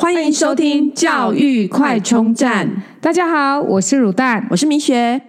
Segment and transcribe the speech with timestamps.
[0.00, 2.84] 欢迎收听教育快充站。
[3.00, 5.20] 大家好，我是乳蛋，我是米雪。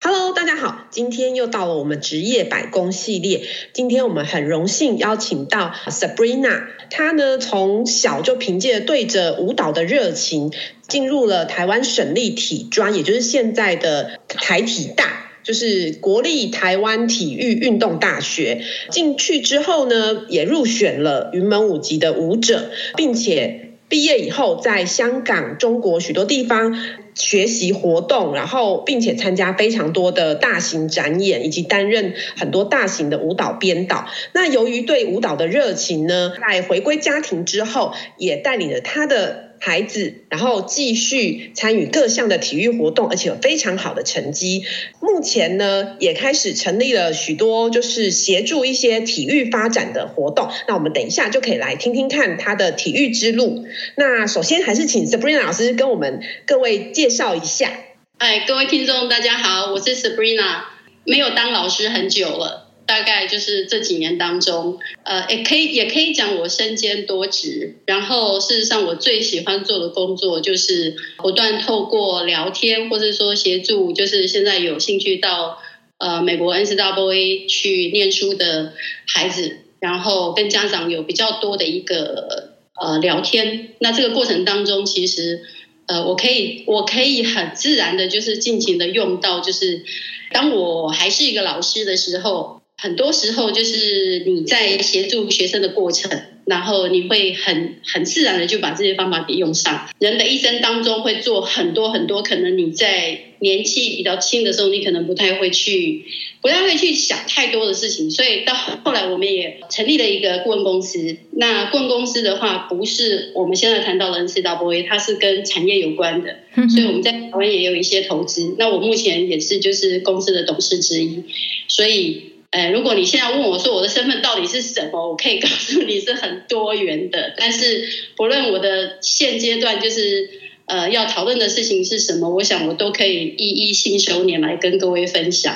[0.00, 3.46] Hello，大家好，今天又到了我们职业百工系列。
[3.72, 10.52] 今天我们很荣幸邀请到 Sabrina，她呢从小就凭借对着舞蹈的热情，
[10.88, 15.06] 进入了台湾省立体专，也就是现在的台体大，
[15.42, 18.62] 就是国立台湾体育运动大学。
[18.90, 23.68] 进去之后呢，也入选了云门舞集的舞者，并且。
[23.88, 26.82] 毕业以后，在香港、中国许多地方
[27.14, 34.08] 学习活动，然后并且参加非常多的大型展演，以及担任很多大型的舞蹈编导。
[34.32, 39.51] 那由于对舞蹈的热情呢，在回归家庭之后，也带领了他的。
[39.64, 44.64] 孩子，然后继续参与各项的体育活动，而且有非常好的成绩。
[44.98, 50.50] 目前呢，也开始成立了许多就是协助一些体育发展的活动。
[50.66, 53.64] 那我们等一下就可以来听听看他的体育之路。
[53.94, 57.70] 那首先还是请 Sabrina 老师跟我们各位介绍一下。
[58.18, 60.64] 哎，各位听众大家好，我是 Sabrina，
[61.04, 62.71] 没有当老师很久了。
[62.84, 67.76] 大概就是这几年当中，呃，也可以也可以讲我身兼多职。
[67.86, 75.58] 然后事实上，我最喜欢做的工作就是不断透过聊天，或者说协助，就是现在有兴趣到
[75.98, 78.72] 呃美国 N C W A 去念书的
[79.06, 83.74] 孩子，然后跟家长有比较多的一个呃聊天。
[83.78, 85.42] 那这个过程当中，其实
[85.86, 89.84] 呃我可以我可以很自然的，就是尽情的用到，就是
[90.32, 92.60] 当我还是一个老师的时候。
[92.82, 99.88] 很多时候就是你在协助学生的过程，然后你会很很自然的就把这些方法给用上。
[100.00, 106.04] 人的一生当中会做很多很多，可能你在年纪比较轻的时候，你可能不太会去，
[106.40, 108.10] 不太会去想太多的事情。
[108.10, 111.16] 所以到后来，我们也成立了一个顾问公司。
[111.30, 118.56] 那顾问公司的话，不是我们现在谈到的 N C W A，它是跟产业有关的，所以我们在台湾也有一些投资。
[118.58, 121.22] 那我目前也是就是公司的董事之一，
[121.68, 122.31] 所以。
[122.52, 127.34] 呃，如果你现在问我说我的身份到底是什么，我可以告诉你是很多元的。
[127.36, 127.82] 但是
[128.16, 130.28] 不论我的现阶段就是
[130.66, 135.54] 呃要讨论的事情是什么，我想我都可以一一信手拈来跟各位分享。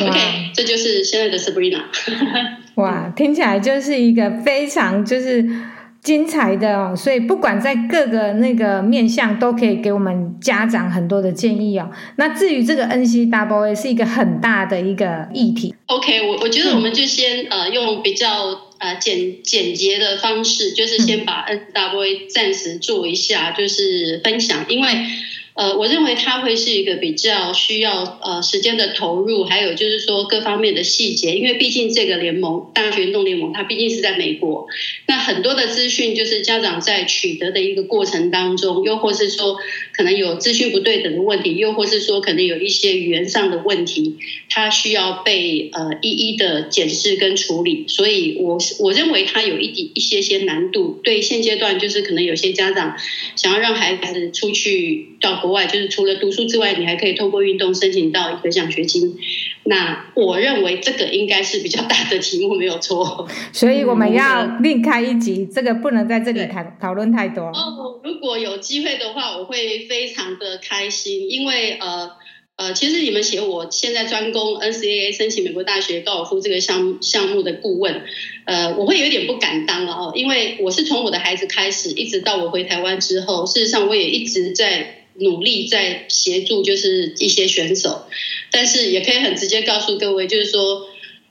[0.00, 0.18] OK，
[0.54, 1.82] 这就是现在的 Sabrina。
[2.76, 5.44] 哇，听起来就是一个非常就是。
[6.04, 11.90] 精彩的哦，所以不管在各个那个面向，都可以给我们家长很多的建议哦。
[12.16, 15.74] 那至于这个 N C W A 是一个很大的一个议题。
[15.86, 18.28] OK，我我觉得我们就先呃用比较
[18.78, 24.88] 呃简简洁的方式，就是先把 NCAA 暂时做一下就是分享，因为。
[25.54, 34.66] 呃，我认为它会是一个比较需要呃时间的投入，还有就是说各方面的细节，因为毕竟这个联盟大学运动联盟它毕竟是在美国，
[35.06, 39.56] 那很多的资讯就是家长在取得的一个过程当中，又或是说
[39.96, 44.16] 可能有资讯不对等的问题，又或是说可能有一些语言上的问题，
[44.50, 52.96] 它需要被呃一一的检视跟处理，所以我我认为它有一点一些些难度，对现阶段就是可能有些家长
[53.36, 55.43] 想要让孩子出去到。
[55.44, 59.14] 国外就是除了读书之外，你还可以透过运动申请到一个奖学金。
[59.64, 63.28] 那我认为这个应该是比较大的题目，没有错。
[63.52, 67.44] 所以我们要另开一集，这个不能在这里谈讨论太多。
[67.48, 72.10] 哦，如果有机会的话，我会非常的开心，因为呃
[72.56, 78.02] 呃，其实你们写我现在专攻 NCAA 申请美国大学高尔夫这个项项目的顾问，
[78.46, 85.00] 呃，我会有点不敢当了哦，因为我是从我的孩子开始，一直到我回台湾之后，事实上我也一直在。
[85.16, 88.06] 努力在协助，就是一些选手，
[88.50, 90.86] 但是也可以很直接告诉各位，就是说，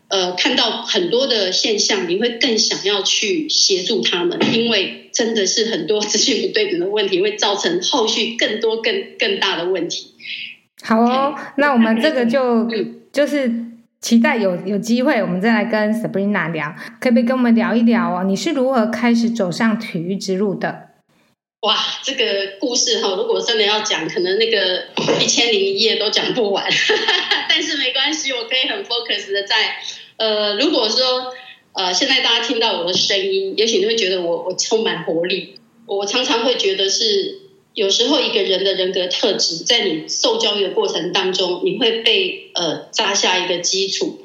[0.07, 10.13] 呃，看到很多的现象，你会更想要去协助他们，因为真的是很多资讯不对等的问题，会造成后续更多更更大的问题。
[10.81, 12.67] 好哦，那我们这个就
[13.11, 13.51] 就是
[14.01, 18.23] 期待有有机会，我们再来跟 Sabrina 聊，可不可以跟我们聊一聊哦？
[18.25, 20.92] 你是如何开始走上体育之路的？
[21.63, 24.83] 哇，这个故事哈，如果真的要讲，可能那个
[25.23, 26.69] 一千零一夜都讲不完。
[27.47, 29.77] 但是没关系，我可以很 focus 的在，
[30.17, 31.33] 呃，如果说
[31.71, 35.55] 呃，现在大家听到我的声音，也许你会觉得我我充满活力。
[35.85, 37.39] 我常常会觉得是，
[37.73, 44.19] 有时候一个人的人格特质，在你受教育的过程当中，你会被呃扎下一个基础。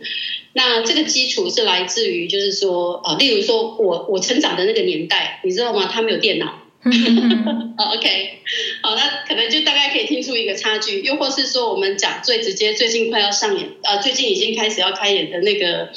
[0.55, 5.89] 那这个基础是来自于，就是说，呃，例如说我我成长的那个年代，你知道吗？
[5.93, 6.63] 他没有电脑。
[6.85, 8.39] OK，
[8.83, 15.91] 好，那可能就大概可以听出一个差距，又或是说我们讲最直接，最近快要上演，呃，最近已经开始要开演的那个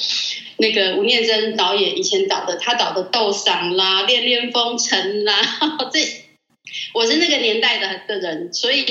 [0.58, 5.40] 那个吴念真导演以前导的，他导的《斗赏》啦，《恋恋风尘》啦，
[5.92, 6.00] 这
[6.94, 8.84] 我是那个年代的的人，所以。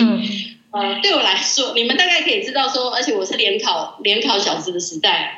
[0.72, 5.38] 呃，对我来说，你们大概可以知道说，而且我是联考联考小子的时代。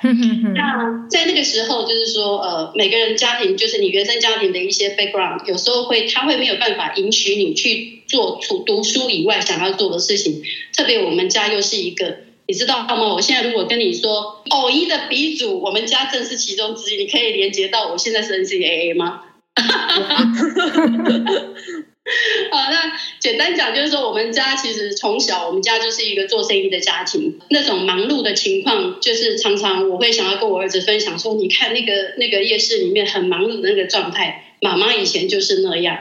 [0.53, 10.43] 那在那个时候，就是说，呃，每个人家庭，就是你原生家庭的一些 background，有时候会他会没有办法允许你去做除读书以外想要做的事情。
[10.77, 13.15] 特别我们家又是一个，你知道吗？
[13.15, 19.21] 我现在如果跟你说偶一的鼻祖，我们家正是其中之一，你可以连接到我现在是 NCAA 吗？
[22.51, 27.39] 好，那简单讲就是说，我们家其实从小，我们家就是一个做生意的家庭。
[27.49, 35.99] 那种忙碌的情况，就是常常我会想要跟我儿子分享说，你看那个那个夜市里面很忙碌的那个状态，妈妈以前就是那样。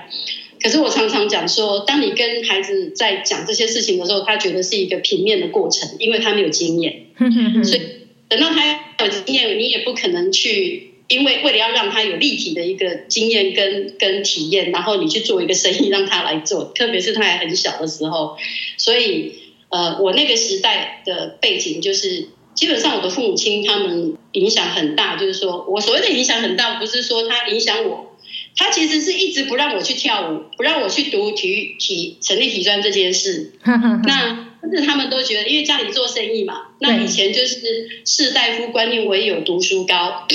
[0.60, 7.06] 可是我常常讲说，当你跟孩子在讲这些事情的时候，他觉得是一个平面的过程，因为他没有经验，
[7.64, 7.81] 所以
[8.28, 10.91] 等到他有经验，你也不可能去。
[11.12, 18.36] 因为为了要让他有立体的一个经验跟跟体验，然后你去做一个生意让他来做，特别是他还很小的时候，
[18.78, 19.32] 所以
[19.68, 28.16] 呃，我那个时代的背景就是，基本上我的父母亲他们影响很大，就是说我所谓的影响很大，不是说他影响我，
[28.56, 37.58] 他其实是一直不让我去跳舞，不让我去读体育体成立体专这件事， 那但是他们都觉得，因为家里做生意嘛，那以前就是
[38.06, 40.26] 士大夫观念唯有读书高。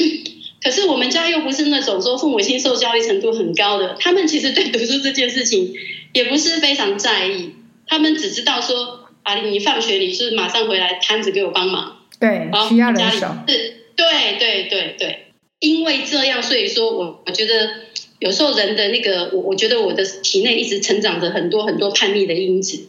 [0.59, 5.74] 可是我们家又不是那种说父母亲受教育程度很高的，他们其实对读书这件事情
[6.13, 7.51] 也不是非常在意，
[7.86, 15.27] 他们只知道说啊，你放学你是马上回来摊子给我帮忙，对，需要家里人手，是，对对对对，
[15.59, 17.69] 因为这样，所以说我我觉得
[18.18, 22.88] 有时候人的那个，我我觉得我的体内一直成长着很多很多叛逆的因子，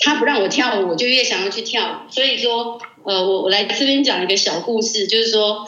[0.00, 5.66] 他不让我跳舞，我就越想要去跳舞，所以说呃，我我来这边讲一个小故事，就是说。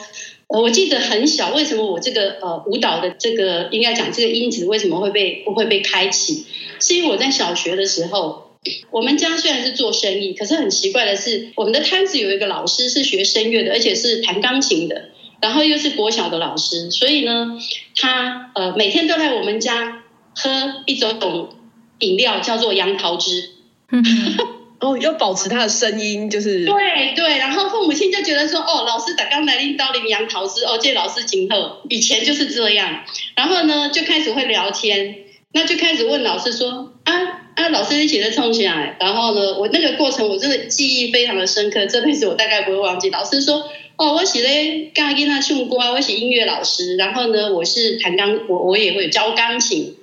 [0.48, 6.46] 我记得很小，为什么我这个呃舞蹈的这个应该讲这个因子为什么会被不会被开启？
[6.80, 8.56] 是因为我在小学的时候，
[8.90, 15.10] 我们家虽然是做生意，可是很奇怪的是，我们的摊子有一个老师是学声乐的，而且是弹钢琴的，
[15.42, 17.58] 然后又是国小的老师，所以呢，
[17.94, 20.02] 他呃每天都来我们家
[20.34, 21.50] 喝一种
[21.98, 23.50] 饮料，叫做杨桃汁。
[24.80, 33.04] 哦，要保持他的声音，就是对对，然后父母亲就觉得说，哦，老师打刚来临到领杨桃汁，哦，这老师今后以前就是这样，
[33.34, 35.16] 然后呢就开始会聊天，
[35.52, 37.12] 那就开始问老师说，啊
[37.56, 43.10] 啊，老师你写的冲起来，然后呢，我那个过程我真的记忆非常的深刻，这辈子我大概不会忘记。
[43.10, 49.96] 老师说，哦，我写的刚跟他唱歌，我写音乐老师，然后呢，我是弹钢，我我也会教钢琴。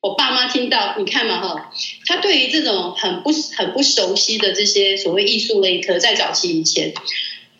[0.00, 1.72] 我爸妈听到，你看嘛哈，
[2.06, 6.94] 他对于这种很不很不熟悉的这些所谓艺术类科，在早期以前，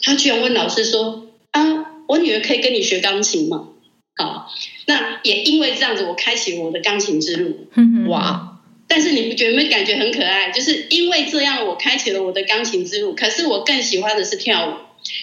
[0.02, 3.70] 他居然问老师说：“啊，我女儿可以跟你学钢琴吗？”
[4.14, 4.48] 好，
[4.86, 7.66] 那也因为这样子，我开启了我的钢琴之路。
[8.08, 8.60] 哇！
[8.86, 10.52] 但是你不觉得没感觉很可爱？
[10.52, 13.16] 就是因为这样，我开启了我的钢琴之路。
[13.16, 14.74] 可是我更喜欢的是跳舞，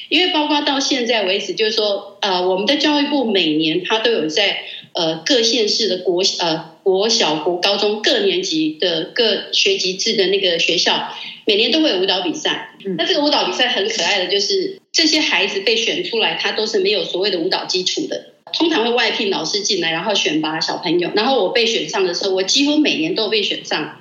[0.10, 6.75] 因为包括到现在为止，就是说，呃，我们的教育部每年他都有在呃各县市的国呃。
[6.86, 11.12] 国小、国高中各年级的各学级制的那个学校，
[11.48, 12.76] 每年都会有舞蹈比赛。
[12.96, 21.10] 那这个舞蹈比赛很可爱的就是，这些孩子被选出来，他都是没有所谓的舞蹈基础的，通常会外聘老师进来，然后选拔小朋友。
[21.16, 23.98] 然后我被选上的时候，我几乎每年都被选上，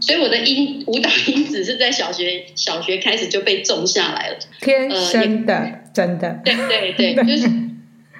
[0.00, 6.54] 所以我的音舞蹈因子是在小学小学开始就被种下来了，天生的，呃、真的，对
[6.94, 7.50] 对对，就是。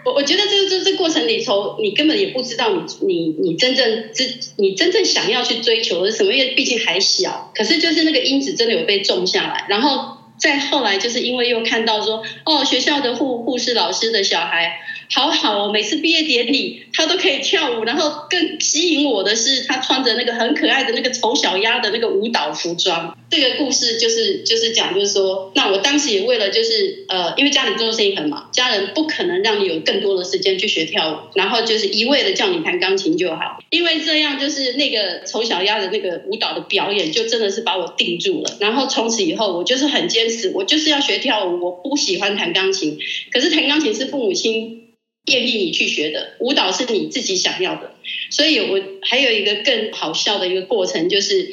[0.04, 4.10] 我我觉得这这这过程里头，你根本也不知道你你你真正
[4.56, 7.50] 你真正想要去追求的是什么，因为毕竟还小。
[7.54, 14.78] 可是就是那个因子真的有被种下来，然后再后来就是因为又看到说，哦，学校的护护士老师的小孩。
[15.10, 23.16] 好好哦，每次毕业典礼他都可以跳舞，然后更吸引我的是他穿着那个很可爱的那个丑小鸭的那个舞蹈服装。
[23.30, 38.56] 这个故事就是就是讲，就是说，那我当时也为了就是呃，因为家里做生意很忙，家人不可能让你有更多的时间去学跳舞，然后就是一味的叫你弹钢琴就好，因为这样就是那个丑小鸭的那个舞蹈的表演就真的是把我定住了。
[38.60, 42.98] 然后从此以后，我就是很坚持，我就是要学跳舞，我不喜欢弹钢琴。
[43.32, 44.83] 可是弹钢琴是父母亲。
[45.24, 47.94] 建议你去学的舞蹈是你自己想要的，
[48.30, 51.48] 所以我还有一个更好笑的一个过程，就是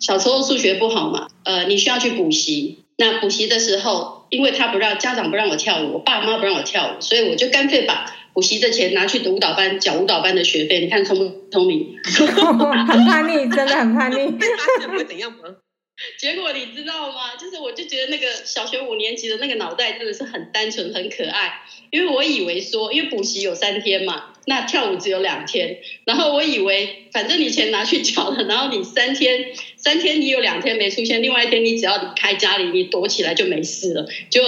[0.00, 2.80] 小时候数学不好嘛，呃，你需要去补习。
[2.96, 11.96] 那补习的时候，因为他不让家长不让我跳舞，我爸妈不让我跳舞，所以我就干脆把补习的钱拿去读舞蹈班，缴舞蹈班的学费，你看聪不聪明？
[12.06, 14.16] 很叛逆，真的很叛逆。
[14.16, 15.38] 发现会怎样吗？
[16.18, 17.36] 结果你知道吗？
[17.40, 21.60] 就是我就觉得那个小学五年级的那个脑袋真的是很单纯、很可爱，
[21.90, 34.42] 因为我以为说，因为补习有三天嘛，那跳舞只有两天，然后我以为反正你钱拿去缴了，然后你三天三天你有两天没出现，另外一天你只要离开家里，你躲起来就没事了，就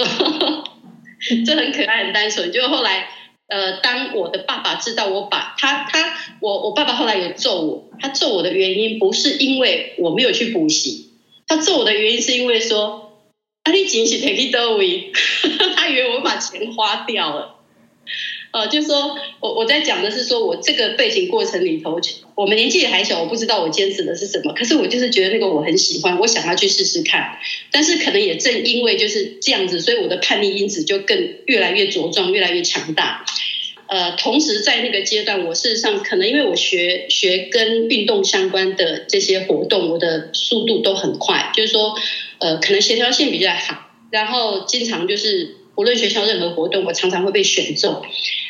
[1.45, 2.51] 这很可爱、很单纯。
[2.51, 3.09] 就后来
[3.47, 11.06] 呃，当我的爸爸知道我把他他我我爸爸后来有揍我，他揍我的原因不是因为我没有去补习。
[11.47, 13.19] 他揍我的原因是因为说，
[13.63, 15.11] 啊，你钱是 take it away，
[15.75, 17.55] 他以为我把钱花掉了，
[18.51, 21.99] 呃，就是说我我在讲的是说我这个背景过程里头，
[22.35, 27.37] 我们年纪也还小，我不知道我坚持的是什么，可是我就是觉得那个我很喜欢，我想要去试试看，
[27.71, 33.25] 但是可能也正因为就是这样子，所以我的叛逆因子就更越来越茁壮，越来越强大。
[33.87, 41.95] 呃，同时在那个阶段，我事实上可能因为我学学跟运动相关的这些活动，我的速度都很快，就是说，
[42.39, 48.01] 呃，可能协调性比较好，然后经常就是无论学校任何活动，我常常会被选中。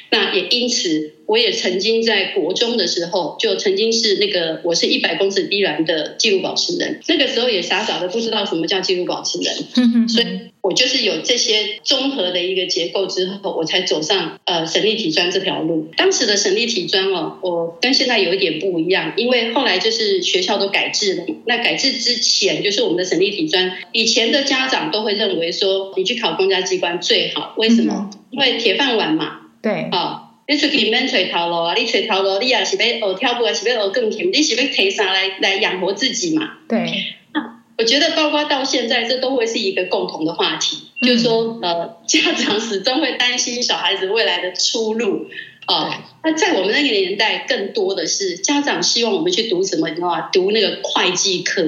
[0.09, 6.99] 那也因此，我也曾经在国中的时候，就曾经是那个我是一百公尺低栏的纪录保持人。
[7.07, 9.53] 那个时候也傻傻的不知道什么叫纪录保持人，
[10.07, 10.27] 所以
[10.61, 15.89] 我就是有这些综合的一个结构之后，我才走上呃省立体专这条路。
[15.97, 21.25] 当时的省立体专哦，我跟现在有一点不一样，因为后来就是学校都改制了。
[21.45, 28.09] 那改制之前，就是我们的省立体专，以前的家长都会认为说，你去考公家机关最好，为什么？
[28.31, 29.41] 因为铁饭碗嘛。
[29.61, 31.73] 对，好、哦，你出去免找头路啊！
[31.73, 34.29] 你找头路，你也是要学跳舞，也是要学钢琴？
[34.31, 36.57] 你是要提啥来来养活自己嘛？
[36.67, 45.27] 对，那我觉得包括到现在，这都会是一个共同的话题，嗯、就是说，呃，家长始终会担心小孩子未来的出路
[45.65, 46.03] 啊。
[46.23, 49.89] 那、呃、在我们那个年代，更多的是家长希望我们去读什么？
[49.89, 50.29] 你知道吗？
[50.31, 51.63] 读那个会计科。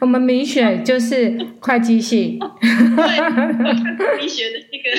[0.00, 4.96] 我们米雪就是会计系，对，米雪的那个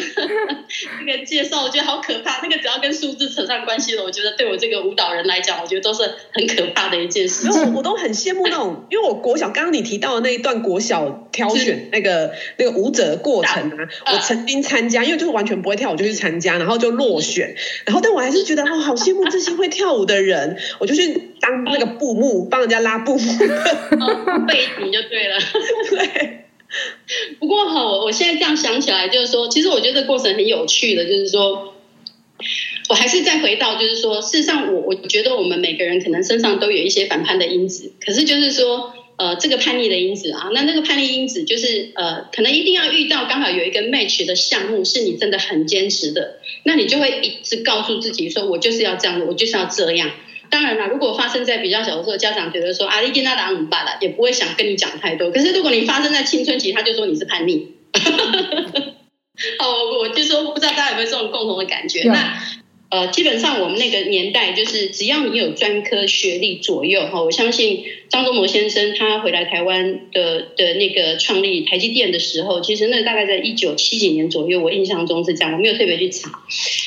[1.07, 2.41] 那个介绍，我觉得好可怕。
[2.41, 6.03] 那个只要跟数字扯上关系了，我觉得对我这个舞蹈人来讲，我觉得都是
[6.33, 7.73] 很可怕的一件事情。
[7.73, 13.71] 我我都很羡慕那种， 因为我国小刚刚你提到的那一段国小挑选那个那个舞者的过程
[14.03, 23.37] 啊，我曾经参加，因为就是完全不会跳舞就去参加，然后就落选， 然后但我还是觉得哦，好羡慕这些会跳舞的人，我就去当那个布幕，帮人家拉布幕，
[24.47, 25.37] 背景就对了。
[25.89, 26.45] 对。
[27.39, 31.73] 不过哈，我我现在这样想起来，就是说，其实我觉得这个过程很有趣的，就是说，
[32.89, 50.11] 我还是再回到，就是说，事实上，我我觉得我们每个人可能身上都有一些反叛的因子，可是就是说，呃，这个叛逆的因子啊，那那个叛逆因子就是呃，可能一定要遇到刚好有一个 match 的项目，是你真的很坚持的，那你就会一直告诉自己说，我就是要这样的，我就是要这样。
[50.49, 55.31] 当然了，如果发生在比较小的时候，家长觉得说啊，你跟他打很巴了，也不会想跟你讲太多。
[55.31, 57.67] 可是如果你发生在青春期，他就说你是叛逆。
[59.59, 62.03] 哦，我就说不知道大家有没有这种共同的感觉？
[62.03, 62.41] 那。
[62.91, 76.31] 呃，基本上我们那个年代，就是只要你有专科学历左右哈，我相信张忠谋先生他回来台湾的的那个创立台积电的时候，其实那大概在一九七几年左右，我印象中是这样，我没有特别去查。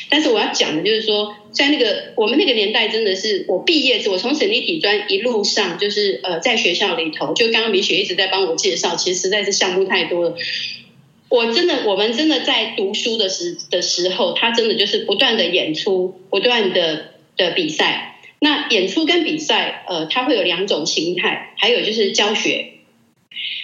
[0.09, 10.35] 但是我要讲的就是说，在那个我们那个年代，真的是我毕业，我从省立体专一路上就是呃在学校里头，就刚刚米雪一直在帮我介绍，其实实在是项目太多了。
[11.29, 18.19] 我真的，我们真的在读书的时的时候，他真的就是不断的演出，不断的的比赛。
[18.39, 22.71] 那演出跟比赛，呃，它会有两种形态，还有就是教学。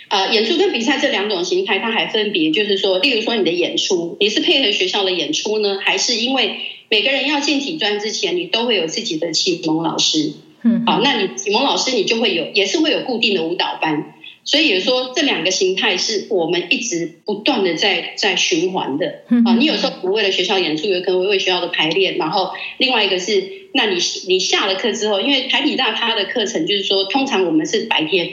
[0.08, 10.34] 呃，演出跟比赛这两种形态，它还分别就是说，例如说你的演出，你是配合学校的演出呢，还是因为每个人要进体专之前，你都会有自己的启蒙老师。
[10.63, 14.15] 嗯，好，那你启蒙老师你就会有，也是会有固定的舞蹈班。
[14.46, 19.53] 所以也说，这两个形态是我们一直不断的在在循环的啊。
[19.55, 22.17] 你有时候不为了学校演出，有可能会为学校的排练。
[22.17, 28.25] 然后另外一个是，那你你下了课之后，因为台体大它的课程就是说，通常我们是白天，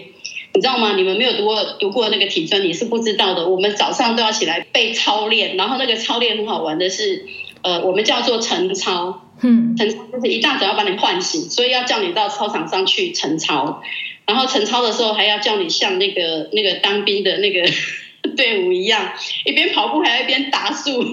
[0.54, 0.96] 你知道吗？
[0.96, 3.48] 你们没有读过读过那个体专，你是不知道的。
[3.48, 7.26] 我们早上都要起来背操练，然后那个操练很好玩的是，
[7.62, 9.22] 呃，我们叫做晨操。
[9.42, 13.82] 嗯，晨操就是一大早要把你唤醒，所以要叫你到操场上去晨操。
[14.26, 17.62] 然后晨操的时候还要叫你像那个那个当兵的那个
[18.36, 19.12] 队伍一样，
[19.44, 21.04] 一边跑步还要一边打树。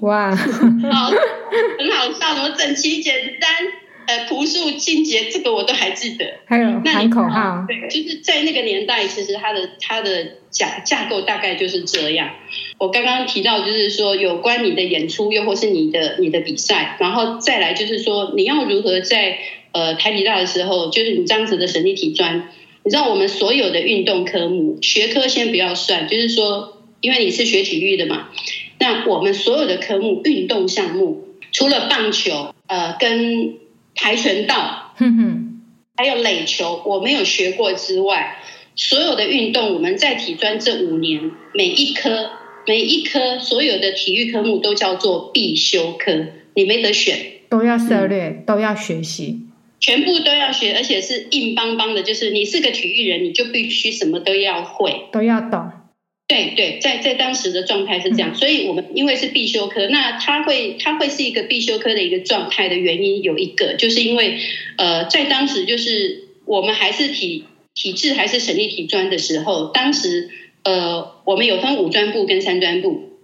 [0.00, 1.10] 哇， 好，
[1.78, 3.50] 很好笑，什么整齐简单，
[4.06, 6.26] 呃，朴素清洁，这个我都还记得。
[6.46, 12.30] 还有喊口号，对，就是在那个年代，其实它的它的架架构大概就是这样。
[12.82, 19.38] 我刚刚提到，就是说有关你的演出，又或是你的你的比赛，然后再来就是说你要如何在
[19.70, 22.48] 呃台体大的时候，就是你这样子的省立体专，
[22.82, 28.30] 你知道我们所有的运动科目学科先不要算，就是说因为你是学体育的嘛，
[28.80, 33.58] 那我们所有的科目运动项目，除了棒球，呃，跟
[33.94, 35.62] 跆拳道，哼哼，
[35.94, 38.38] 还有垒球，我没有学过之外，
[38.74, 42.28] 所有的运动，我们在体专这五年，每一科
[42.66, 49.40] 每一科所有的体育科目都叫做必修科，你没得选，都要涉猎，嗯、都要学习，
[49.80, 55.70] 全部都要学，而且是硬邦邦的，就是你是个体育人，你就必须什么都要会，都要懂。
[56.28, 64.38] 对对，在在当时的状态是这样，所以我们因为是必修科，那它会它会是一个必修科的一个状态的原因有一个，就是因为
[64.78, 70.30] 呃，在当时就是我们还是体体制还是省立体专的时候，当时
[70.64, 73.18] 呃我们有分五专部跟三专部，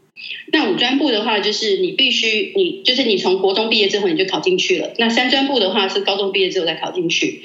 [0.52, 7.42] 那五专部的话就是你必须你就是你从国中毕业之后你就考进去了，那三专部的话是高中毕业之后再考进去。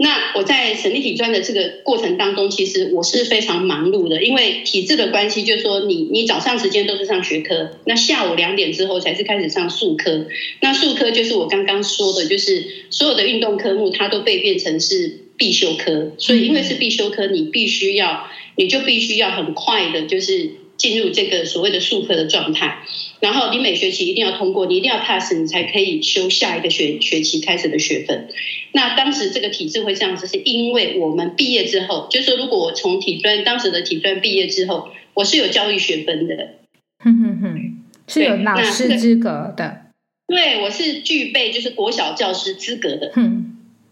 [0.00, 10.26] 那我在省立体专的这个过程当中，其实我是非常忙碌的，因为体制的关系，就是说你你早上时间都是上学科，那下午两点之后才是开始上术科。
[10.60, 18.28] 那术科就是我刚刚说的，就是所有的运动科目它都被变成是必修科，所以因为是必修科，你必须要，
[18.58, 22.82] 你就必须要很快的，就是进入这个所谓的术科的状态。
[23.20, 28.28] 然后你每学期一定要通过，你一定要 pass，你才可以修下一个学学期开始的学分。
[28.72, 36.54] 那当时这个体制会这样子，是因为我们毕业之后，就是说如果我从体专当时的体专毕业之后，我是有教育学分的，
[36.98, 39.86] 哼哼哼，是有老师资格的。
[40.28, 43.12] 对，我是具备就是国小教师资格的。
[43.16, 43.47] 嗯，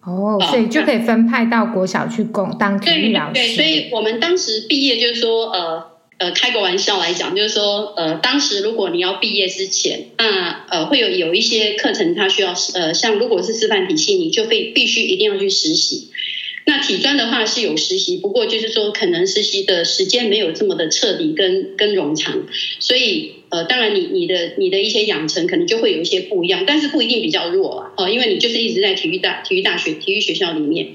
[0.06, 3.34] 哦，所以就可以分派到国小去供当体育老师。
[3.34, 5.96] 对，对，所以我们当时毕业就是说呃。
[6.18, 16.08] 呃，开个玩笑来讲，就是说，呃，当时如果你要毕业之前，那呃，会有有一些课程，它需要呃，像如果是师范体系，你就必必须一定要去实习。
[16.68, 22.46] 那体专的话是有实习，不过就是说，可能实习的时间没有这么的彻底跟跟冗长，
[22.80, 30.88] 所以呃，当然你你的你的一些养成可能就会有一些不一样，但是不一定比较弱啊，哦，因为你就是一直在体育大体育大学体育学校里面。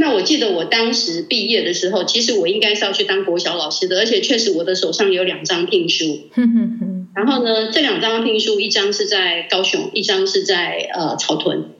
[0.00, 6.28] 那我记得我当时毕业的时候，其实我应该是要去当国小老师的，而且确实我的手上有两张聘书。
[7.16, 11.70] 然后呢，这两张聘书，一张是在高雄，一张是在呃草屯，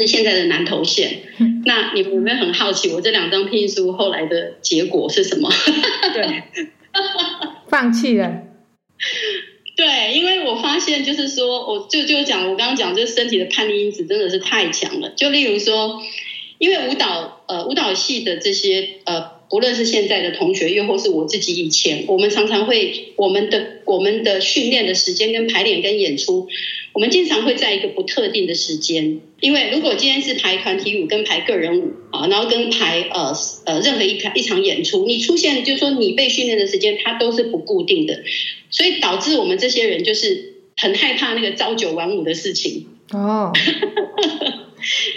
[0.00, 1.18] 是现在的南投县。
[1.64, 5.50] 那你们有没有很好奇，我这两张聘书后来的结果是什么？
[6.14, 6.42] 对，
[7.68, 8.42] 放弃了。
[9.76, 15.10] 对，因为我发现就是说，我就就讲我刚刚讲，这身体的叛逆因子真的是太强了。
[15.16, 16.00] 就例如说。
[16.60, 26.50] 因为舞蹈，呃，舞蹈系的这些，呃，不论是现在的同学，又或是我自己以前，我们常常会，我们的我们的训练的时间跟排练跟演出，
[26.92, 29.20] 我们经常会在一个不特定的时间。
[29.40, 33.32] 因为如果今天是排团体舞跟排个人舞啊，然后跟排呃
[33.64, 38.22] 呃任何一场一场演出，你出现就是说你被训练的时间，它都是不固定的，
[38.70, 43.52] 所以导致我们这些人就是很害怕那个朝九晚五的事情哦。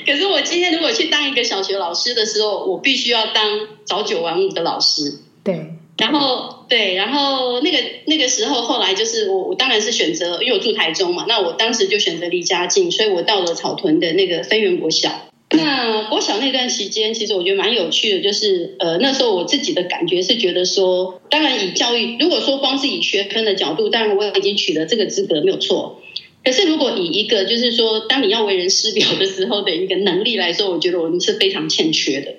[0.06, 5.20] 可是我今天如果去当一个小学老师的时候，我必须要当早九晚五的老师。
[5.44, 15.30] 对，然后对，然后那个那个时候，后来就是我我当然是选择，因为我住台中嘛，那我当时就选择离家近，所以我到了草屯的那个分园国小。
[15.52, 26.02] 那国小那段时间，其实我觉得蛮有趣的，就是呃那时候我自己的感觉是觉得说，当然以教育，如果说光是以学分的角度，当然我已经取得这个资格没有错。
[26.44, 32.34] 可是，如果以一个就是说，当你要为人师表的时候的一个能力来说，我觉得我们是非常欠缺的。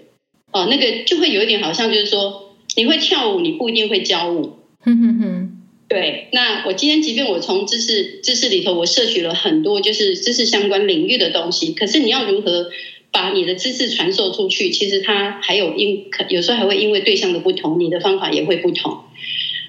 [0.50, 2.43] 哦，那个就会有一点好像就是说，
[2.76, 4.58] 你会跳舞，你不一定会教舞。
[4.80, 5.50] 哼哼哼。
[5.87, 12.70] 对，那我今天即便我从知识知识里头我摄取了很多就是知识相关领域的东西，可是你要如何
[13.12, 14.70] 把你的知识传授出去？
[14.70, 19.04] 其实它还有因可有时候还会因为对象的不同，你的方法也会不同。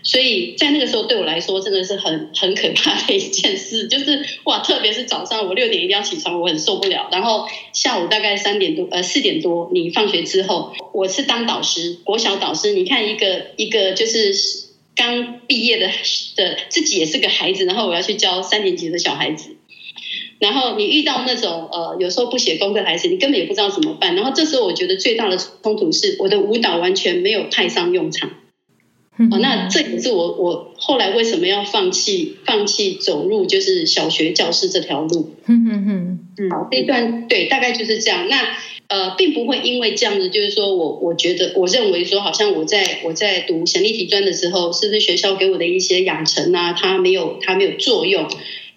[0.06, 7.10] 所以在那个时候，对我来说真的是很很可怕的一件事，就是哇，特别是早上我六点一定要起床，我很受不了。
[7.12, 12.74] 然后下午大概三点多，呃四点多，你放学之后，我是当导师，国小导师。
[12.74, 14.32] 你看一个一个就是
[14.96, 15.88] 刚毕业的
[16.36, 19.56] 的自己也是个孩子，然后我要去教三年级的小孩子，
[20.38, 24.15] 然后你遇到那种呃有时候不写功课的孩子，你根本也不知道怎么办。
[24.15, 28.30] 然后这时候我觉得最大的冲突是，我的舞蹈完全没有派上用场。
[29.17, 35.36] 哦，那这也是我我后来为什么要放弃放弃走入就是小学教师这条路。
[35.45, 38.28] 嗯嗯嗯嗯，好，这一段对，大概就是这样。
[38.28, 38.45] 那
[38.88, 48.28] 呃，并不会因为这样子，就是说我我觉得我认为说，好像我在我在读省立体专的时候，是不是学校给我的一些养成啊，它没有它没有作用？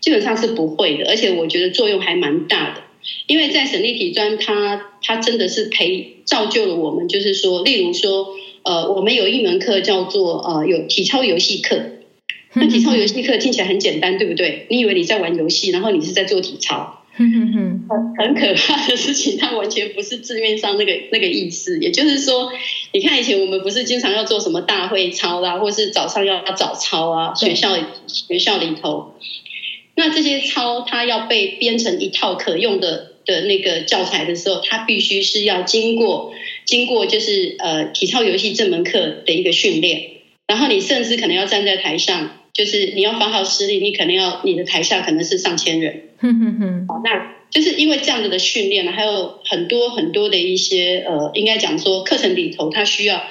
[0.01, 2.83] 基本上是不会的，而且我觉得作用还蛮大的。
[3.27, 8.29] 因为在省立体专，它它真的是培造就了我们，就是说，例如说。
[8.69, 11.81] 呃，我们有一门课叫做呃，有体操游戏课。
[12.53, 14.67] 那体操游戏课听起来很简单，对不对？
[14.69, 16.95] 你以为你在玩游戏，然后你是在做体操。
[17.15, 21.79] 很可怕的事情，它完全不是字面上那个那个意思。
[21.81, 22.53] 也就是说，
[22.93, 27.75] 你看以前我们不是经常要做什么大会操啦，或是早上要要早操啊，学校
[28.07, 29.15] 学校里头，
[29.97, 36.33] 那这些操它要被编成一套可用的的那个教材的时候，它必须是要经过。
[36.69, 40.03] 经过就是呃体操游戏这门课的一个训练，
[40.47, 46.11] 然后你甚至可能要站在台上，就是你要发号施令，你可能要你的台下可能是上千人。
[46.19, 53.23] 哼哼哼，好，那就是因为这样子的训练，还有很多很多的一些呃，应该讲说课程里头，它需要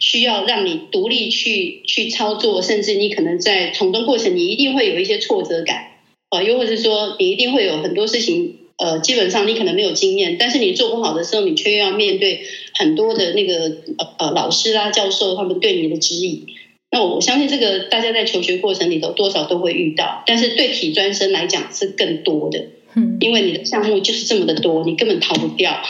[0.00, 5.88] 需要让你独立去去操作，甚至你可能在从中过程，你一定会有一些挫折感，
[6.30, 8.56] 呃，又或者说你一定会有很多事情。
[8.78, 12.42] 呃，基本上你可能没有经验，但是你做不好的时候，你却要面对
[12.74, 16.46] 很多的那个呃呃老师啦、教授他们对你的质疑。
[16.90, 25.82] 那我相信这个大家在求学过程里头多少都会遇到，但是对体专生来讲是更多的，嗯，因为你的项目就是这么的多，你根本逃不掉，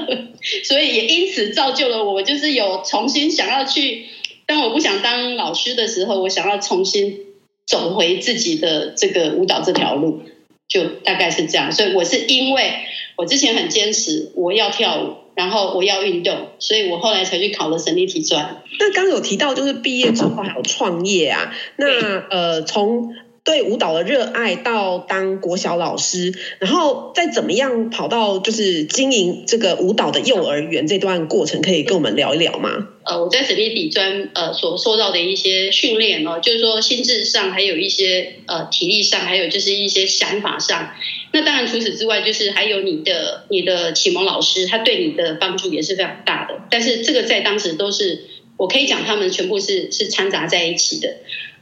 [0.64, 4.04] 所以也因此造就了我，就是有重新想要去，
[4.46, 7.18] 当我不想当老师的时候，我想要重新
[7.66, 10.20] 走回自己的这个舞蹈这条路。
[10.68, 12.74] 就大概是这样，所以我是因为
[13.16, 18.62] 我之前很坚持我要跳舞，然后我要运动，所以我后来才去考了省立体专。
[18.78, 21.86] 那刚刚有提到就是毕业之后还有创业啊，那
[22.30, 23.14] 呃从。
[23.46, 32.88] 对舞蹈的热爱到当国小老师，然后再怎么样跑到就是经营这个舞蹈的幼儿园这段过程，可以跟我们聊一聊吗？
[33.04, 40.90] 呃，我在省立体专呃所受到的一些训练哦，就是说心智上还有一些呃体力上，还有就是一些想法上。
[41.32, 46.62] 那当然除此之外，就是还有你的你的启蒙老师，他对你的帮助也是非常大的。
[46.68, 48.24] 但是这个在当时都是
[48.56, 51.14] 我可以讲，他们全部是是掺杂在一起的。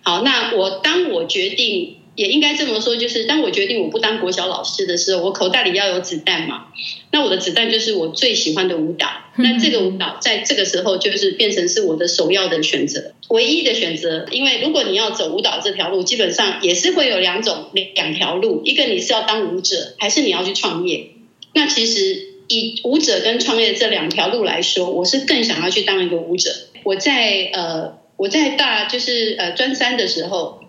[0.05, 6.67] 好，那我当我决定，也应该这么说，就是当我决定我不当国小老师的时候，我口袋里要有子弹嘛。
[7.11, 9.09] 那我的子弹就是我最喜欢的舞蹈。
[9.37, 14.27] 那这个舞蹈在这个时候就是变成是我的首要的选择，唯一的选择。
[14.31, 21.13] 因为如果你要走舞蹈这条路，基本上也是会有两种两条路，一个你是要当舞者，还是你要去创业。
[21.55, 26.51] 那其实以舞者跟创业这两条路来说，我是更想要去当一个舞者。
[26.83, 28.04] 我在呃。
[28.17, 30.61] 我在大就是呃专三的时候，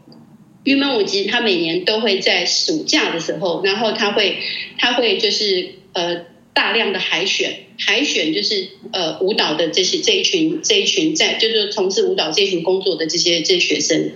[0.63, 4.37] 云门舞集他每年都会在暑假的时候，然后他会
[4.79, 14.11] 他会就是呃大量的海选，海选就是呃舞蹈的这些这一群这一群在就是从事舞蹈这一群工作的这些这些学生。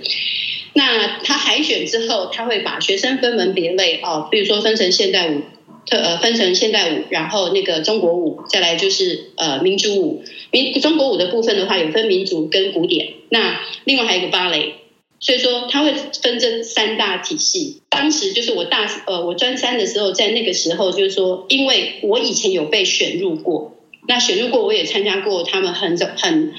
[0.73, 5.41] 那他海选之后，他会把学生分门别类哦，比如说分成现代舞，
[5.89, 10.23] 特呃分成现代舞，然后那个中国舞，再来就是呃民族舞。
[10.51, 13.13] 民中国舞的部分的话，有分民族跟古典。
[13.29, 14.75] 那另外还有一个芭蕾，
[15.19, 17.81] 所以说它会分这三大体系。
[17.89, 26.53] 当时就是我大呃我专三的时候，在那个时候就是说，因为我以前有被选入过，那选入过我也参加过他们很很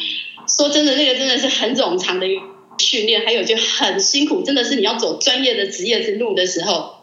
[0.49, 2.27] 说真的那个真的是很冗长的
[2.79, 7.00] 训练，还有就很辛苦，真的是你要走专业的职业之路的时候，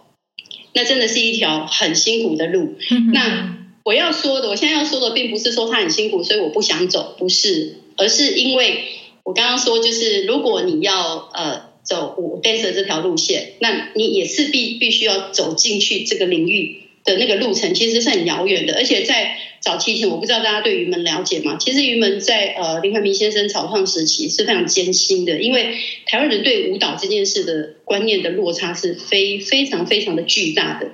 [0.73, 2.75] 那真的是一条很辛苦的路。
[3.13, 8.84] 那我要说的，我现在要说的，并不是说他很辛苦，所以我不想走，不是，而是因为
[9.23, 18.75] 我刚刚说，就是如果你要呃走我 dancer 这条路线，那你也是必必须要走进去这个领域的那个路程，其实是很遥远的。
[18.75, 21.58] 而且在早期前，我不知道大家对云门了解吗？
[21.60, 25.75] 其实云门在呃林怀民先生草创时期是非常艰辛的，因为
[26.06, 30.91] 台湾人对舞蹈这件事的观念的落差是非非常非常的巨大的。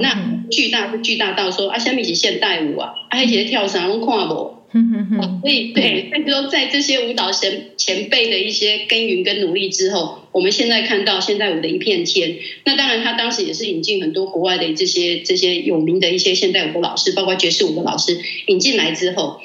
[0.00, 12.36] 那巨大是巨大到说啊，下面是现代舞啊，啊，一些跳绳拢看不，嗯哼哼，所以对，所以说在这些舞蹈前前辈的一些耕耘跟努力之后，我们现在看到现代舞的一片天。
[12.64, 19.40] 那当然，他当时也是引进很多国外的这些这些有名的一些现代舞的老师，包括爵士舞的老师引进来之后，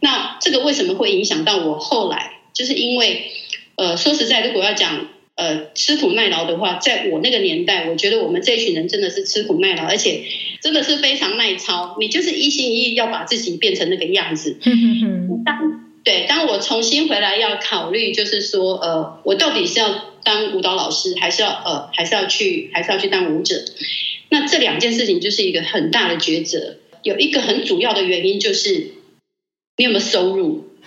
[0.00, 2.32] 那这个为什么会影响到我后来？
[2.52, 3.30] 就是因为，
[3.76, 5.08] 呃，说实在，如果要讲。
[5.36, 10.24] 呃，吃苦耐劳的话，在我那个年代，我觉得我们这一群人真的是吃苦耐劳，而且
[10.62, 11.94] 真的是非常耐操。
[12.00, 14.56] 你就是一心一意要把自己变成那个样子。
[15.44, 23.56] 当对，当我重新回来要考虑，就是说，呃，我到底是要当舞蹈老师，还是要呃，还是要去，还是要去当舞者？
[24.30, 26.76] 那这两件事情就是一个很大的抉择。
[27.02, 28.92] 有一个很主要的原因就是，
[29.76, 30.64] 你有没有收入？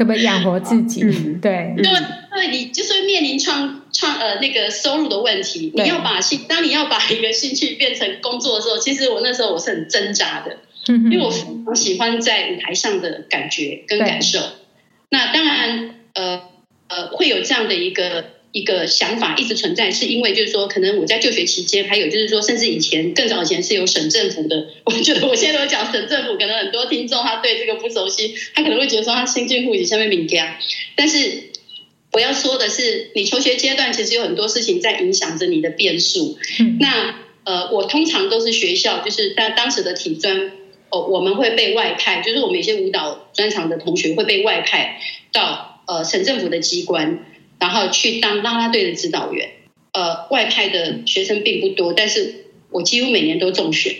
[0.00, 1.02] 可不可以养活自己？
[1.02, 5.70] 嗯、对，对，对，你就是会面临创创呃那个收入的问题。
[5.74, 14.38] 你要把兴，当你要把一个兴趣变成工作的时候，其实我那时候我是很挣扎的，因为我非常喜欢在舞台上的感觉跟感受。
[15.10, 16.44] 那当然，呃
[16.88, 18.39] 呃，会有这样的一个。
[18.52, 24.66] 一个想法一直存在，是因为就是说，可能我在就学期间，还有就是说，甚至以前更早以前是有省政府的。
[24.84, 30.56] 我觉得我现在都讲省政府，可能很多听众他对这个不熟悉，他可能会觉得说他新进户籍下面敏感。
[30.96, 31.50] 但是
[32.10, 36.36] 我要说的是，你求学阶段其实有很多事情在影响着你的变数。
[36.58, 40.50] 嗯、那呃，我通常都是学校，就是在当时的体专
[40.90, 45.00] 哦，我们会被外派，就是我们一些舞蹈专长的同学会被外派
[45.32, 47.26] 到呃省政府的机关。
[47.60, 49.50] 然后去当啦啦队的指导员，
[49.92, 53.94] 呃，外派的学生并不多，但是我几乎每年都中选，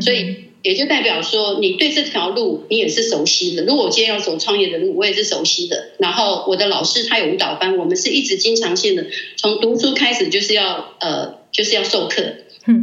[0.00, 3.64] 所以也就代表说，你对这条路你也是熟悉的。
[3.64, 5.90] 如果我今天要走创业的路，我也是熟悉的。
[5.98, 12.34] 然后我的老师他有舞蹈班，我们是一直经常性的，从读书开始就是要呃就是要授课。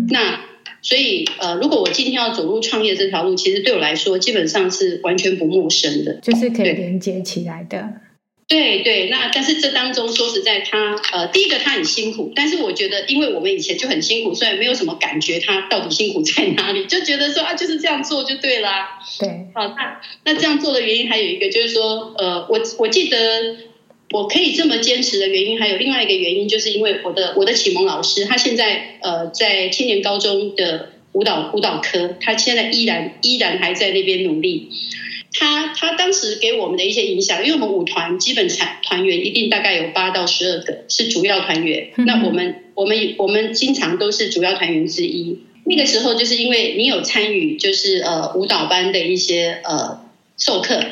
[0.10, 0.45] 那
[0.82, 7.89] 所以呃，如果我今天要走入创业这条路，其实对我来说基本上是完全不陌生的，就是可以连接起来的。
[8.53, 18.99] 对对，那但是这当中说实在他，他呃，第一个他很辛苦，但是我觉得，因为我们以前就很辛苦，所以没有什么感觉他到底辛苦在哪里，就觉得说啊，就是这样做就对啦。
[19.19, 23.17] 对，好，那那这样做的原因还有一个就是说，呃，我我记得
[24.11, 34.69] 我可以这么坚持的原因，还有另外一个原因，就是因为我的我的启蒙老师，他现在呃在青年高中的舞蹈舞蹈科，他现在依然依然还在那边努力。
[35.33, 45.39] 他他当时给我们的一些影响，因为我们舞团基本团团员一定大概有八到十二个是主要团员，那我们我们我们经常都是主要团员之一。
[45.65, 50.05] 那个时候就是因为你有参与，就是呃舞蹈班的一些呃
[50.37, 50.83] 授课，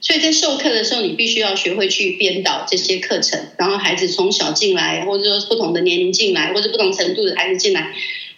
[0.00, 7.92] 所以在授课的时候，你必须要学会去编导这些课程，然后孩子从小进来，或者说不同的年龄进来，或者不同程度的孩子进来，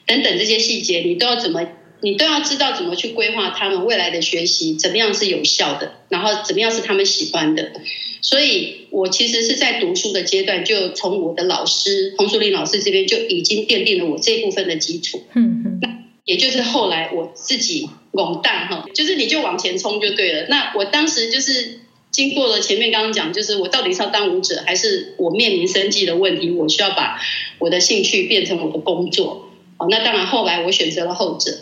[0.07, 1.67] 等等这些细节，你都要怎么？
[2.03, 7.73] 你都要知道怎么去规划他们未来的学习，怎么样是有效的，然后怎么样是他们喜欢的。
[8.21, 15.23] 所以我其实是在读书的阶段，就从我的老师洪淑玲老师这边就已经奠定了我这一部分的基础。
[15.35, 15.79] 嗯嗯。
[15.81, 15.89] 那
[16.25, 20.47] 也就是后来我自己懵蛋哈，就是你就往前冲就对了。
[20.49, 27.21] 那我当时就是经过了前面刚刚讲，就是我到底是要当舞者，还是我面临生计的问题，我需要把
[27.59, 29.49] 我的兴趣变成我的工作。
[29.91, 31.59] 那当然，后来我选择了后者。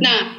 [0.00, 0.36] 那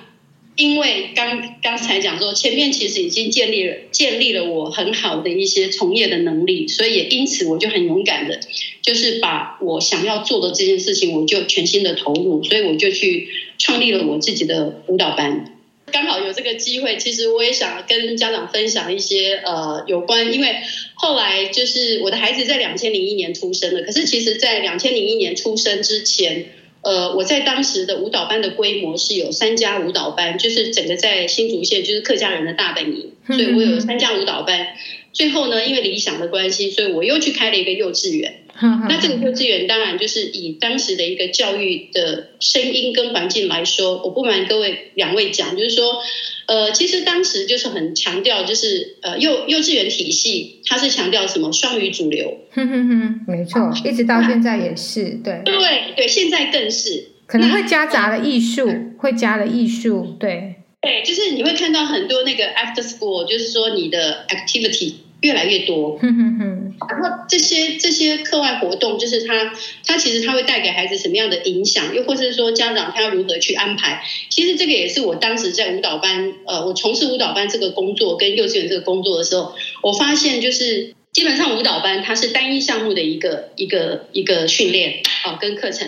[0.58, 8.39] 因为刚刚才讲说，前面其实已经建立了建立了我很好的一些从业的能力，所以也因此我就很勇敢的，
[8.82, 15.58] 就是把我想要做的这件事情，我就全心的投入，所以我就去创立了我自己的舞蹈班。
[15.91, 20.56] 刚好有这个机会，其实我也想跟家长分享一些呃有关，因为
[20.96, 26.48] 后来就是我的孩子在两千零一年出生了，可是其实在两千零一年出生之前。
[26.82, 34.67] 呃，我在当时的舞蹈班的规模是有三家舞蹈班，就是整个在新竹县就是客家人的大本营，所以我有三家舞蹈班。
[35.13, 38.41] 最后呢，因为理想的关系，所以我又去开了一个幼稚园。
[38.88, 46.02] 那这个幼稚园当然就是以当时的一个教育的声音跟环境来说，我不瞒各位两位讲，就是说。
[46.47, 52.39] 呃，其实当时就是很强调，就是呃幼幼稚园体系，它是强调什么双语主流。
[52.52, 55.56] 哼哼哼，没错，一直到现在 也是，对对
[55.95, 64.95] 对，现在更是可能会夹杂了艺术，会加了艺术，对对，就是你会看到很多那个 after school，就是说你的 activity。
[65.21, 69.53] 越来越多，嗯嗯嗯，然后这些这些课外活动，就是他
[69.86, 74.03] 他其实他会带给孩子什么样的影响，又或者是说家长他要如何去安排？
[74.29, 79.53] 其实这个也是我当时在舞蹈班，呃，我从事舞蹈班这个工作跟幼稚园这个工作的时候，
[79.84, 85.88] 我发现就是基本上舞蹈班它是单一项目的一个一个一个训练啊、呃、跟课程。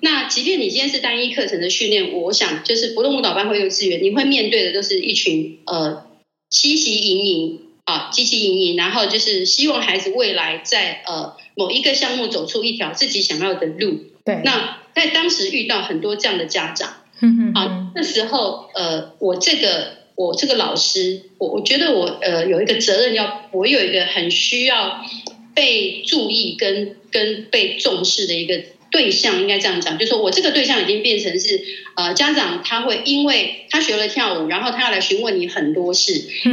[0.00, 6.06] 那即便你今天是单一课程的训练，我想就是不论舞蹈班或幼稚园，你会面对的都是一群呃
[6.48, 7.60] 积极营营。
[7.84, 13.98] 啊，积极营营，然后就是希望孩子未来在呃某一个项目走出一条自己想要的路。
[14.24, 25.04] 对，那在当时遇到很多这样的家长，嗯嗯，啊，那时候呃，我这个我这个老师，我我觉得我呃有一个责任要，我有一个很需要
[25.54, 28.62] 被注意跟跟被重视的一个
[28.94, 31.60] 对象应该这样讲，就是说我这个对象已经变成是
[31.96, 36.12] 呃家长，他会因为他学了跳舞，然后他要来询问你很多事，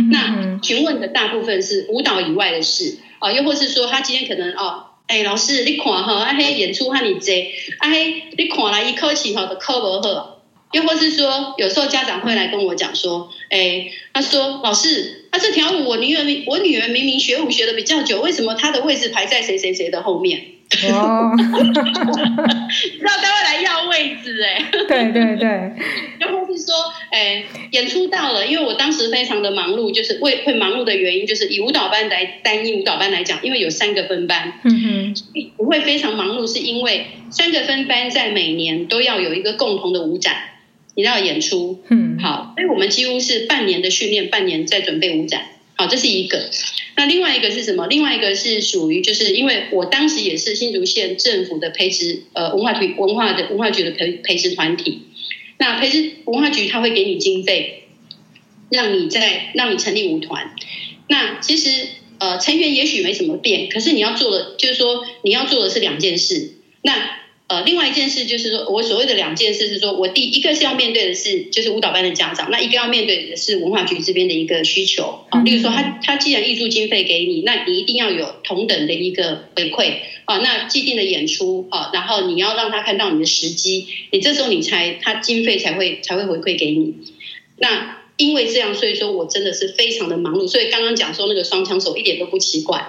[0.10, 10.40] 那询问的大部分是舞蹈以外的事啊、呃，又或是说他今天可能哦，哎老师你看哈，啊嘿演出和你这，啊嘿你看来一科起哈的科不好。
[10.72, 20.42] 又或是说，有时候家长会来跟我讲说，哎，他说老师，他这条舞我女儿明我女儿明明学舞学的比较久，为什么她的位置排在谁谁谁的后面？
[20.94, 25.72] 哦， 知道他会来要位置哎，对对对。
[26.22, 26.74] 又或是说，
[27.12, 35.14] 哎，演出到了，因为我当时非常的忙碌，就是为会忙碌的原因，就是以舞蹈班来单一舞蹈班来讲，因为有三个分班，嗯哼，
[35.58, 40.36] 不会非常忙碌，是因为三个分班在每年都要有一个共同的舞展。
[40.96, 46.50] 你要演出，嗯，好，所以我们几乎是半年的训练，半年在准备舞展，好，这是一个。
[46.98, 47.88] 那另外一个是什么？
[47.88, 55.04] 另外一个是属于，就是因为我当时也是新竹县政府的培植，呃，文化局文化的文化局的培培植团体。
[55.58, 57.84] 那培植文化局他会给你经费，
[58.70, 60.54] 让你在让你成立舞团。
[61.08, 61.88] 那其实
[62.20, 66.56] 呃成员也许没什么变，可是你要做的就是说你要做的是两件事。
[66.82, 67.21] 那
[67.52, 75.42] 呃，另外一件事就是说，我所谓的两件事是说，我第一个是要面对的是就是舞蹈班的家长，那一个要面对的是文化局这边的一个需求啊。
[75.44, 80.38] 例如说，他他既然挹注经费给你，那你一定要有同等的一个回馈啊。
[80.38, 86.94] 那既定的演出啊，然后你要让他看到你的时机，你这时候你才他经费才会才会回馈给你。
[87.58, 92.82] 那因为这样，所以说我真的是非常的忙碌，所以刚刚讲说那个双枪手一点都不奇怪。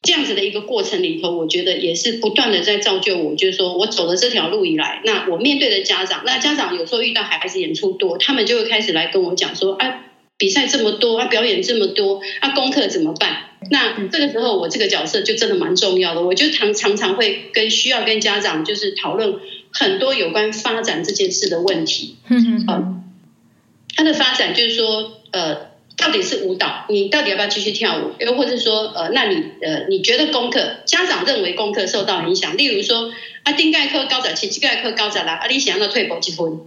[0.00, 3.34] 这样子的一个过程里头，我觉得也是不断的在造就我。
[3.34, 10.04] 就是说我走了这条路以来，那我面对的家长，那家长有时候遇到孩子演出多，他们就会开始来跟我讲说：“啊，
[10.38, 13.38] 比赛这么多，啊，表演这么多，啊，功课怎么办？”
[13.70, 16.22] 那这个时候，我这个角色就真的蛮重要的。
[16.22, 19.34] 我就常常常会跟需要跟家长就是讨论
[19.72, 22.18] 很多有关发展这件事的问题。
[22.28, 23.04] 嗯嗯，
[23.96, 25.67] 他的发展就是说，呃。
[25.98, 28.12] 到底是舞蹈，你到底要不要继续跳舞？
[28.20, 36.60] 又或者说，呃，那你呃，你觉得功课，家长认为功课受到影响，例如说，啊，丁盖科高仔七，七盖科高仔啦，啊，你想要退步几分？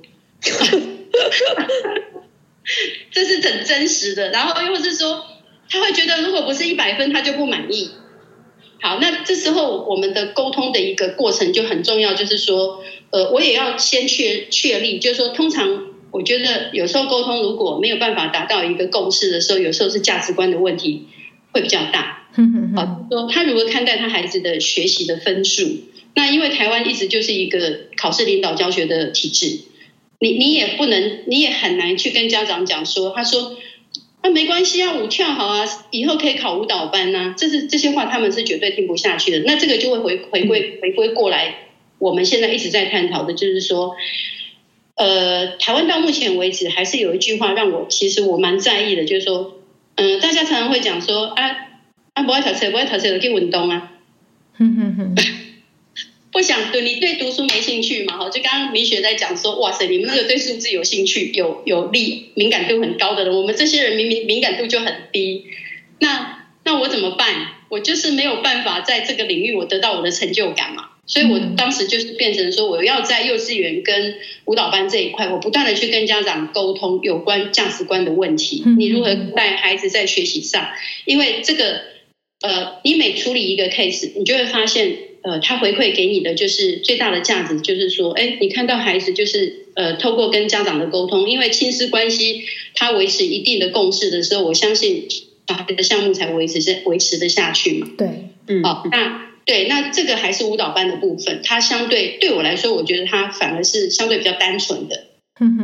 [3.09, 4.31] 这是很真实的。
[4.31, 5.25] 然后又或是说，
[5.69, 7.91] 他会觉得如果不是一百分，他就不满意。
[8.81, 15.90] 好，那这时候我们的沟通的一个过程就很重要，就是说，呃，我也要先确确立，就是说，通常。
[16.11, 21.07] 我觉得有时候沟通如果没有办法达到一个共识的时候，有时候是价值观的问题
[21.51, 22.27] 会比较大。
[22.75, 25.63] 好，说他如何看待他孩子的学习的分数？
[26.13, 29.61] 那因为台湾一直就是一个考试领导教学的体制，
[30.19, 33.55] 你你也不能，你也很难去跟家长讲说，他说
[34.21, 37.35] 那、啊、没关系啊，舞跳好啊，以后可以考舞蹈班呐、啊。
[37.37, 39.39] 这是这些话他们是绝对听不下去的。
[39.45, 41.67] 那这个就会回回归回归过来，
[41.99, 43.95] 我们现在一直在探讨的就是说。
[45.01, 49.59] 呃，台湾到目前为止还是有一句话让我其实我蛮在意的，就是说，
[49.95, 51.55] 嗯、呃，大家常常会讲说，啊
[52.13, 53.93] 啊，不爱读书，不爱读书，去运动啊。
[54.59, 55.15] 哼哼哼，
[56.31, 58.15] 不想对你对读书没兴趣嘛？
[58.19, 65.45] 哈，就刚刚明雪在讲说，哇塞，你们那个对数字有兴趣、有有力、敏感度很高的人，我们这些人明明敏感度就很低，
[65.97, 67.55] 那那我怎么办？
[67.69, 70.89] 我就是没有办法在这个领域我得到我的成就感嘛。
[71.07, 78.63] 所以我当时就是变成说，我要在幼稚园跟舞蹈班这一块，我不断的去跟家长沟通有关价值观的问题。
[78.77, 80.69] 你如何带孩子在学习上？
[81.05, 81.81] 因为这个，
[82.41, 92.43] 呃，你每处理一个 case，你就会发现，呃，他回馈给你的就是最大的价值，就是说，哎，你看到孩子就是，呃，透过跟家长的沟通，因为亲师关系，
[92.75, 95.07] 他维持一定的共识的时候，我相信
[95.47, 97.89] 小孩的项目才维持维持得下去嘛。
[97.97, 98.07] 对，
[98.47, 99.30] 嗯，好，那。
[99.45, 104.95] 对，那这个还是舞蹈班的部分，它相对对我来说，我觉得它反而是相对比较单纯的。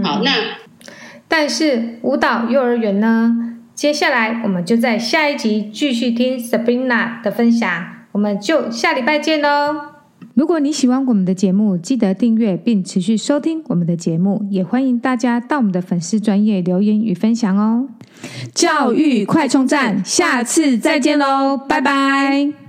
[0.03, 0.31] 好，那
[1.27, 3.55] 但是舞蹈幼儿园呢？
[3.75, 9.75] 接下来我们就在下一集继续听 Sabrina 的分享，我们就下礼拜见喽。
[10.33, 17.87] 如果你喜欢我们的节目，记得订阅并持续收听我们的节目，也欢迎大家到我们的粉丝专业留言与分享哦。
[18.53, 22.66] 教育快充站，下次再见喽，拜拜。